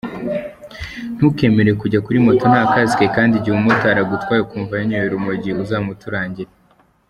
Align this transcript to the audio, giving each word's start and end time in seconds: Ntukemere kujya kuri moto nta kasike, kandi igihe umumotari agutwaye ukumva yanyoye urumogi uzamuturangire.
Ntukemere 1.15 1.71
kujya 1.81 1.99
kuri 2.05 2.17
moto 2.25 2.43
nta 2.51 2.63
kasike, 2.71 3.05
kandi 3.15 3.33
igihe 3.35 3.53
umumotari 3.53 3.99
agutwaye 4.01 4.39
ukumva 4.41 4.73
yanyoye 4.79 5.05
urumogi 5.07 5.49
uzamuturangire. 5.63 6.51